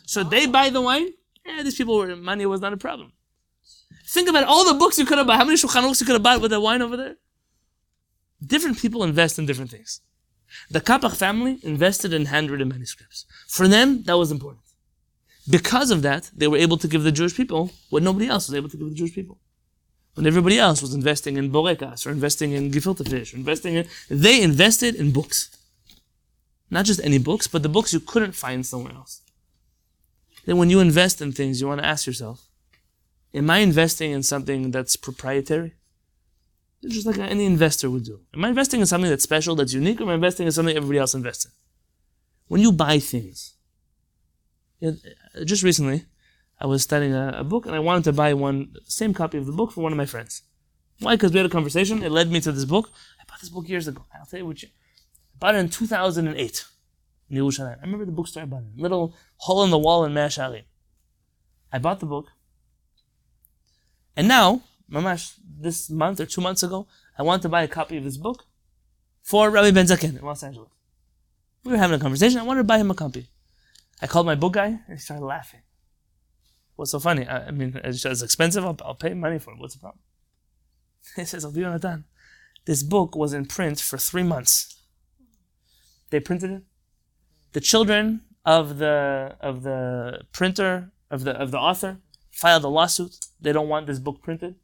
[0.05, 0.51] So they oh.
[0.51, 1.09] buy the wine,
[1.45, 3.13] yeah, these people were, money was not a problem.
[4.07, 5.37] Think about all the books you could have bought.
[5.37, 7.15] How many Shulchan Aruchs you could have bought with the wine over there?
[8.45, 10.01] Different people invest in different things.
[10.69, 13.25] The Kapach family invested in handwritten manuscripts.
[13.47, 14.63] For them, that was important.
[15.49, 18.55] Because of that, they were able to give the Jewish people what nobody else was
[18.55, 19.39] able to give the Jewish people
[20.15, 24.41] when everybody else was investing in borekas or investing in gefilte fish, investing in, they
[24.41, 25.55] invested in books.
[26.69, 29.21] Not just any books, but the books you couldn't find somewhere else.
[30.45, 32.45] Then when you invest in things, you want to ask yourself,
[33.33, 35.73] am I investing in something that's proprietary?
[36.87, 38.21] Just like any investor would do.
[38.33, 40.75] Am I investing in something that's special, that's unique, or am I investing in something
[40.75, 41.51] everybody else invests in?
[42.47, 43.53] When you buy things,
[45.43, 46.05] just recently,
[46.59, 49.45] I was studying a, a, book and I wanted to buy one, same copy of
[49.45, 50.43] the book for one of my friends.
[50.99, 51.15] Why?
[51.15, 52.03] Because we had a conversation.
[52.03, 52.91] It led me to this book.
[53.19, 54.03] I bought this book years ago.
[54.13, 54.65] I'll tell you which.
[54.65, 56.65] I bought it in 2008
[57.29, 57.77] in Yerushalayim.
[57.77, 58.81] I remember the bookstore I bought it.
[58.81, 60.63] Little hole in the wall in Mea Shearim.
[61.71, 62.27] I bought the book.
[64.17, 67.95] And now, mamash, this month or two months ago, I wanted to buy a copy
[67.95, 68.43] of this book
[69.21, 70.69] for Rabbi Ben Zaken in Los Angeles.
[71.63, 72.39] We were having a conversation.
[72.39, 73.29] I wanted to buy him a copy.
[74.01, 75.61] I called my book guy and he started laughing.
[76.79, 77.27] What's so funny?
[77.27, 78.63] I, mean, it's, expensive.
[78.63, 79.59] I'll, I'll, pay money for it.
[79.59, 79.99] What's the problem?
[81.17, 81.65] He says, I'll be
[82.65, 84.81] This book was in print for three months.
[86.09, 86.63] They printed it.
[87.51, 91.97] The children of the of the printer of the of the author
[92.31, 93.13] filed a lawsuit.
[93.41, 94.55] They don't want this book printed.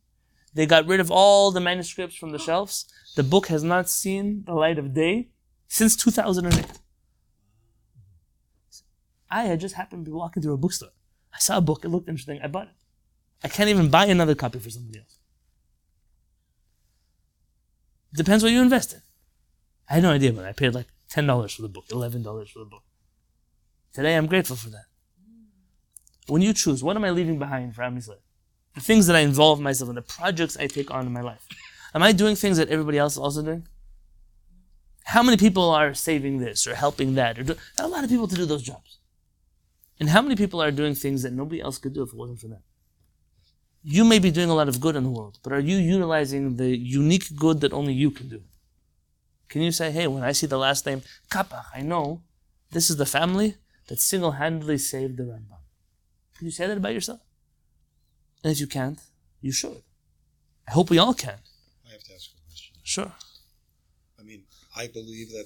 [0.54, 2.86] They got rid of all the manuscripts from the shelves.
[3.18, 5.32] The book has not seen the light of day
[5.68, 6.66] since 2008.
[9.30, 10.95] I had just happened to be walking through a bookstore.
[11.36, 12.74] I saw a book, it looked interesting, I bought it.
[13.44, 15.18] I can't even buy another copy for somebody else.
[18.16, 19.02] Depends what you invest in.
[19.90, 22.66] I had no idea, but I paid like $10 for the book, $11 for the
[22.66, 22.84] book.
[23.94, 24.86] Today I'm grateful for that.
[26.28, 28.18] When you choose, what am I leaving behind for Am Yisrael?
[28.74, 31.46] The things that I involve myself in, the projects I take on in my life.
[31.94, 33.68] Am I doing things that everybody else is also doing?
[35.06, 37.38] How many people are saving this or helping that?
[37.38, 39.00] Or do, a lot of people to do those jobs.
[40.00, 42.40] And how many people are doing things that nobody else could do if it wasn't
[42.40, 42.64] for them?
[43.84, 46.58] You may be doing a lot of good in the world, but are you utilizing
[46.58, 48.42] the unique good that only you can do?
[49.48, 52.24] Can you say, hey, when I see the last name Kapach, I know
[52.72, 53.56] this is the family
[53.88, 55.62] that single handedly saved the Rambam?
[56.36, 57.22] Can you say that about yourself?
[58.44, 59.00] And if you can't,
[59.42, 59.84] you should.
[60.68, 61.40] I hope we all can.
[61.88, 62.76] I have to ask a question.
[62.84, 63.12] Sure.
[64.20, 64.44] I mean,
[64.76, 65.46] I believe that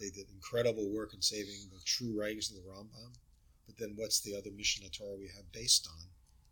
[0.00, 3.12] they did incredible work in saving the true writings of the Rambam,
[3.66, 6.08] but then what's the other Mishnah Torah we have based on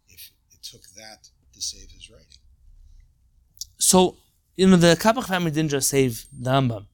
[0.09, 2.43] if it took that to save his writing?
[3.79, 4.17] So,
[4.57, 6.87] you know, the Kapach family didn't just save the Rambam.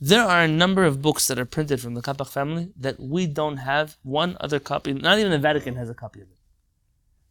[0.00, 3.26] There are a number of books that are printed from the Kapach family that we
[3.26, 4.92] don't have one other copy.
[4.92, 6.38] Not even the Vatican has a copy of it.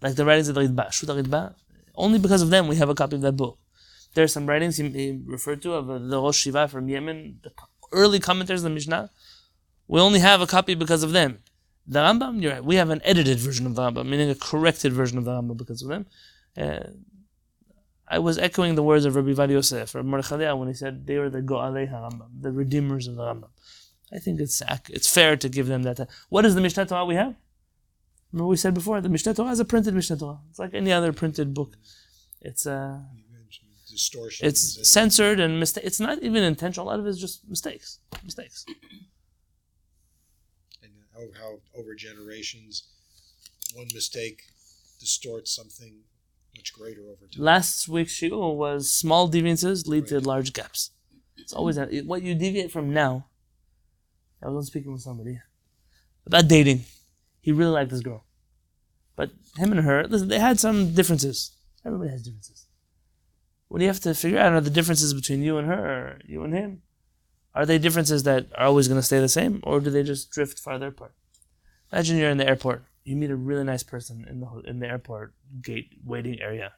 [0.01, 1.55] Like the writings of the Ritba, Shut Ritba.
[1.95, 3.59] Only because of them we have a copy of that book.
[4.13, 7.39] There are some writings he, he referred to of uh, the Rosh Shiva from Yemen,
[7.41, 7.51] the
[7.91, 9.09] early commentators of the Mishnah.
[9.87, 11.39] We only have a copy because of them.
[11.85, 14.93] The Rambam, you're right, we have an edited version of the Rambam, meaning a corrected
[14.93, 16.05] version of the Rambam because of them.
[16.57, 16.79] Uh,
[18.07, 21.17] I was echoing the words of Rabbi Vad Yosef, Rabbi Mordechai when he said they
[21.17, 23.49] were the Go'alei HaRambam, the redeemers of the Rambam.
[24.13, 26.07] I think it's it's fair to give them that.
[26.29, 27.35] What is the Mishnah Torah we have?
[28.31, 30.39] Remember we said before, the Mishnah Torah is a printed Mishnah Torah.
[30.49, 31.75] It's like any other printed book.
[32.41, 33.05] It's a
[33.89, 34.47] distortion.
[34.47, 35.83] it's and- censored and mistake.
[35.85, 36.87] It's not even intentional.
[36.87, 37.99] A lot of it is just mistakes.
[38.23, 38.65] Mistakes.
[41.13, 42.83] How, how over generations,
[43.75, 44.43] one mistake
[44.99, 46.01] distorts something
[46.55, 47.43] much greater over time.
[47.43, 50.91] Last week's shiur was small deviances lead to large gaps.
[51.37, 51.91] It's always that.
[52.05, 53.25] What you deviate from now.
[54.41, 55.39] I was on speaking with somebody
[56.25, 56.83] about dating.
[57.41, 58.25] He really liked this girl,
[59.15, 61.51] but him and her, listen, they had some differences.
[61.85, 62.67] Everybody has differences.
[63.67, 66.19] What do you have to figure out are the differences between you and her, or
[66.25, 66.81] you and him?
[67.55, 70.31] Are they differences that are always going to stay the same, or do they just
[70.31, 71.13] drift farther apart?
[71.91, 72.83] Imagine you're in the airport.
[73.03, 76.73] You meet a really nice person in the in the airport gate waiting area,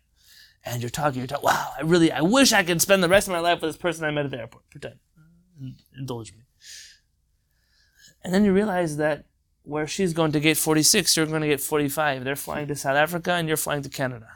[0.66, 1.20] and you're talking.
[1.20, 1.46] You're talking.
[1.46, 3.82] Wow, I really, I wish I could spend the rest of my life with this
[3.82, 4.70] person I met at the airport.
[4.70, 4.96] Pretend,
[5.62, 6.40] mm, indulge me.
[8.24, 9.26] And then you realize that
[9.64, 12.24] where she's going to gate 46, you're going to get 45.
[12.24, 14.28] They're flying to South Africa, and you're flying to Canada.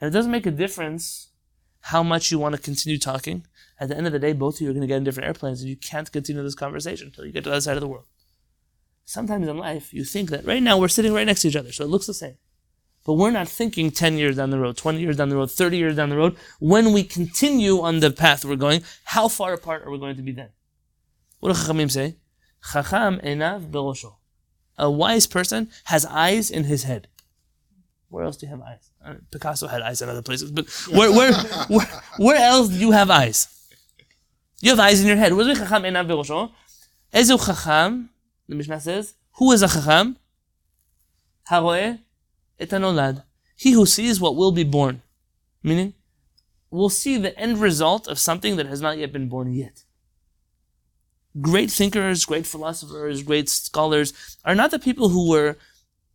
[0.00, 1.30] And it doesn't make a difference
[1.80, 3.46] how much you want to continue talking.
[3.82, 5.26] At the end of the day, both of you are going to get in different
[5.26, 7.80] airplanes, and you can't continue this conversation until you get to the other side of
[7.80, 8.04] the world.
[9.04, 11.72] Sometimes in life, you think that right now we're sitting right next to each other,
[11.72, 12.36] so it looks the same.
[13.04, 15.78] But we're not thinking 10 years down the road, 20 years down the road, 30
[15.78, 16.36] years down the road.
[16.60, 20.22] When we continue on the path we're going, how far apart are we going to
[20.22, 20.50] be then?
[21.40, 22.18] What do Chachamim say?
[22.72, 24.14] Chacham enav berosho.
[24.78, 27.08] A wise person has eyes in his head.
[28.10, 28.90] Where else do you have eyes?
[29.04, 31.32] Uh, Picasso had eyes in other places, but where, where,
[31.66, 33.48] where, where else do you have eyes?
[34.62, 35.34] You have eyes in your head.
[35.34, 36.52] What does Chacham enav berosho?
[37.12, 38.10] Ezu Chacham,
[38.48, 40.16] the Mishnah says, who is a Chacham?
[41.50, 41.98] Haroeh
[42.60, 43.24] et hanolad.
[43.56, 45.02] He who sees what will be born.
[45.64, 45.94] Meaning,
[46.70, 49.82] will see the end result of something that has not yet been born yet.
[51.40, 55.56] Great thinkers, great philosophers, great scholars are not the people who were.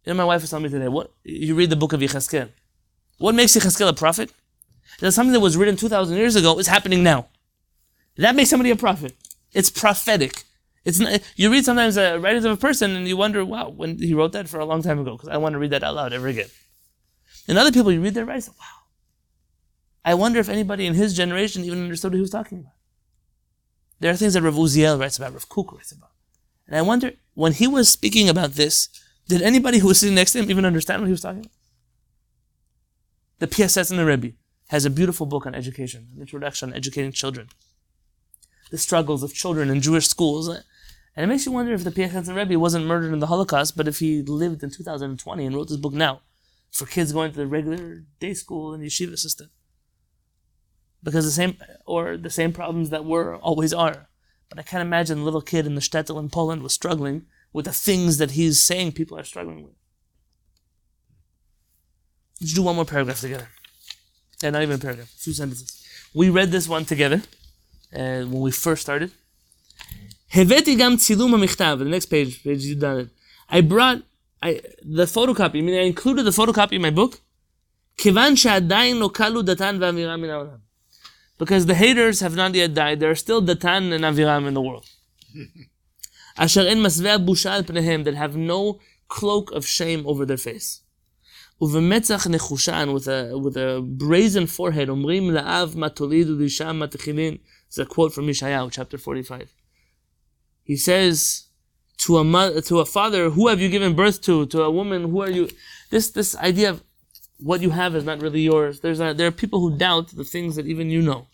[0.05, 0.87] You know, my wife was telling me today.
[0.87, 2.49] What you read the book of Yechezkel.
[3.17, 4.31] What makes Yechezkel a prophet?
[5.01, 7.27] That something that was written two thousand years ago is happening now.
[8.17, 9.15] That makes somebody a prophet.
[9.53, 10.43] It's prophetic.
[10.85, 13.97] It's not, you read sometimes the writings of a person and you wonder, wow, when
[13.97, 15.95] he wrote that for a long time ago, because I want to read that out
[15.95, 16.47] loud ever again.
[17.47, 18.65] And other people, you read their writings, wow.
[20.05, 22.73] I wonder if anybody in his generation even understood what he was talking about.
[23.99, 26.11] There are things that Rav Uziel writes about, Rav Kook writes about.
[26.67, 28.87] And I wonder, when he was speaking about this,
[29.27, 31.51] did anybody who was sitting next to him even understand what he was talking about?
[33.39, 34.35] The Piaseczner Rebbe
[34.69, 37.49] has a beautiful book on education, an introduction on educating children.
[38.71, 40.47] The struggles of children in Jewish schools.
[40.47, 40.63] And
[41.15, 43.99] it makes you wonder if the Piaseczner Rebbe wasn't murdered in the Holocaust, but if
[43.99, 46.21] he lived in 2020 and wrote this book now
[46.71, 49.49] for kids going to the regular day school and yeshiva system
[51.03, 54.09] because the same or the same problems that were always are.
[54.49, 57.65] But I can't imagine a little kid in the shtetl in Poland was struggling with
[57.65, 59.73] the things that he's saying people are struggling with.
[62.39, 63.49] Let's do one more paragraph together.
[64.41, 65.83] Yeah, not even a paragraph, a few sentences.
[66.13, 67.23] We read this one together
[67.92, 69.10] uh, when we first started.
[70.34, 72.84] הבאתי גם צילום המכתב, the next page, page י"ד.
[73.50, 74.02] I brought
[74.42, 77.18] I, the photocopy, meaning I included the photocopy in my book,
[77.96, 80.58] כיוון שעדיין לא כלו דתן ואמירם מן העולם.
[81.38, 84.60] Because the haters have not yet died, there are still Datan and Aviram in the
[84.60, 84.86] world.
[86.36, 88.78] אשר אין מסווה בושה על פניהם, that have no
[89.12, 90.82] cloak of shame over their face.
[91.60, 97.36] ובמצח נחושן, with a, with a brazen forehead, אומרים לאב מה תוליד ולאישה מה תכילין.
[97.67, 99.53] It's a quote from Yeshayahu, chapter 45.
[100.63, 101.47] He says
[101.99, 104.45] to a mother, to a father, who have you given birth to?
[104.47, 105.49] To a woman, who are you?
[105.89, 106.83] This this idea of
[107.39, 108.79] what you have is not really yours.
[108.81, 111.27] There's a, there are people who doubt the things that even you know.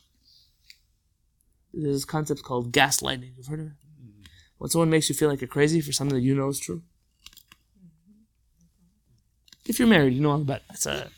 [1.74, 3.32] There's this concept called gaslighting.
[3.38, 3.72] You've heard of it?
[3.72, 4.22] Mm-hmm.
[4.60, 6.84] When someone makes you feel like you're crazy for something that you know is true.
[7.80, 8.22] Mm-hmm.
[9.66, 10.64] If you're married, you know all about it.
[10.74, 11.10] It's a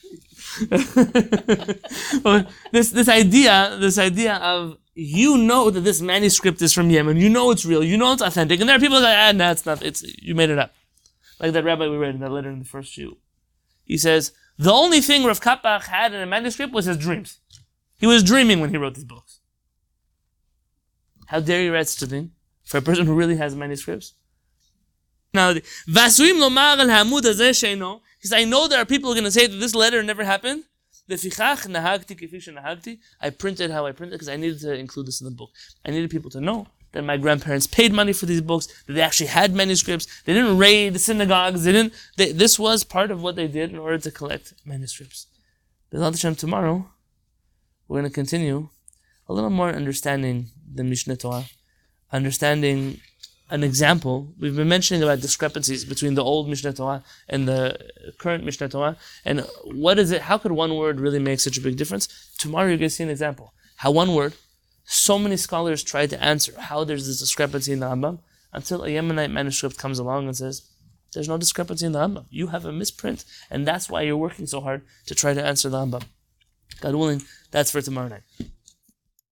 [2.23, 7.17] But this this idea, this idea of you know that this manuscript is from Yemen,
[7.17, 9.51] you know it's real, you know it's authentic, and there are people that ah, no,
[9.51, 9.83] it's not.
[9.83, 10.73] It's you made it up.
[11.39, 13.17] Like that rabbi we read in that letter in the first shiur.
[13.83, 17.39] He says the only thing Rav Kapach had in a manuscript was his dreams.
[17.99, 19.41] He was dreaming when he wrote these books.
[21.27, 22.31] How dare you write such a thing
[22.63, 24.13] for a person who really has manuscripts?
[25.33, 25.53] Now,
[25.89, 27.25] Vasuim lomar al hamud.
[28.21, 30.01] He says, I know there are people who are going to say that this letter
[30.01, 30.63] never happened.
[31.07, 31.15] I
[33.29, 35.51] printed how I printed because I needed to include this in the book.
[35.85, 39.01] I needed people to know that my grandparents paid money for these books, that they
[39.01, 40.07] actually had manuscripts.
[40.23, 41.63] They didn't raid the synagogues.
[41.63, 41.93] They didn't.
[42.17, 45.27] They, this was part of what they did in order to collect manuscripts.
[45.91, 46.89] B'ezrat Hashem, tomorrow
[47.87, 48.69] we're going to continue
[49.27, 51.45] a little more understanding the Mishneh Torah,
[52.11, 52.99] understanding
[53.49, 54.33] an example.
[54.39, 57.77] We've been mentioning about discrepancies between the old Mishneh Torah and the
[58.17, 60.21] current Mishneh Torah, and what is it?
[60.21, 62.07] How could one word really make such a big difference?
[62.37, 63.53] Tomorrow you're going to see an example.
[63.77, 64.33] How one word,
[64.85, 68.19] so many scholars tried to answer how there's this discrepancy in the Rambam
[68.53, 70.69] until a Yemenite manuscript comes along and says,
[71.13, 72.25] there's no discrepancy in the Rambam.
[72.29, 75.69] You have a misprint, and that's why you're working so hard to try to answer
[75.69, 76.03] the Rambam.
[76.81, 78.23] God willing, that's for tomorrow night.